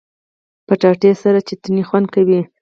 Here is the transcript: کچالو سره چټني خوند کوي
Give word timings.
کچالو 0.67 1.11
سره 1.23 1.39
چټني 1.47 1.83
خوند 1.87 2.07
کوي 2.13 2.41